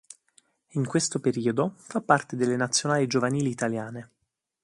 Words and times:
In 0.69 0.87
questo 0.87 1.19
periodo 1.19 1.75
fa 1.77 2.01
parte 2.01 2.35
delle 2.35 2.55
nazionali 2.55 3.05
giovanili 3.05 3.51
italiane. 3.51 4.09